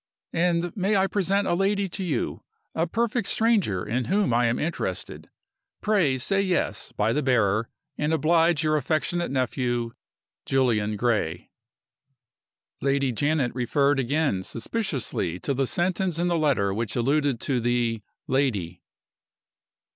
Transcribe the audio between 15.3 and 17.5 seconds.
to the sentence in the letter which alluded